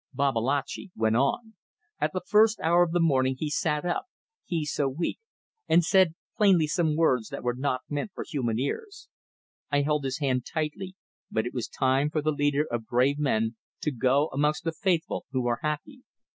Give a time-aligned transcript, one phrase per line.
[0.15, 1.53] Babalatchi went on:
[1.99, 4.07] "At the first hour of the morning he sat up
[4.45, 5.19] he so weak
[5.67, 9.09] and said plainly some words that were not meant for human ears.
[9.69, 10.95] I held his hand tightly,
[11.29, 15.27] but it was time for the leader of brave men to go amongst the Faithful
[15.33, 16.01] who are happy.